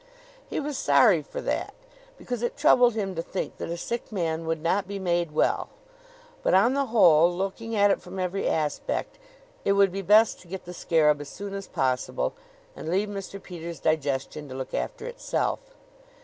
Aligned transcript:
He 0.49 0.59
was 0.59 0.79
sorry 0.79 1.21
for 1.21 1.41
that, 1.41 1.75
because 2.17 2.41
it 2.41 2.57
troubled 2.57 2.95
him 2.95 3.13
to 3.13 3.21
think 3.21 3.57
that 3.57 3.69
a 3.69 3.77
sick 3.77 4.11
man 4.11 4.47
would 4.47 4.59
not 4.59 4.87
be 4.87 4.97
made 4.97 5.29
well; 5.31 5.69
but, 6.41 6.55
on 6.55 6.73
the 6.73 6.87
whole, 6.87 7.31
looking 7.31 7.75
at 7.75 7.91
it 7.91 8.01
from 8.01 8.17
every 8.17 8.47
aspect, 8.49 9.19
it 9.63 9.73
would 9.73 9.91
be 9.91 10.01
best 10.01 10.39
to 10.39 10.47
get 10.47 10.65
the 10.65 10.73
scarab 10.73 11.21
as 11.21 11.29
soon 11.29 11.53
as 11.53 11.67
possible 11.67 12.33
and 12.75 12.89
leave 12.89 13.09
Mr. 13.09 13.39
Peters' 13.39 13.79
digestion 13.79 14.49
to 14.49 14.55
look 14.55 14.73
after 14.73 15.05
itself. 15.05 15.59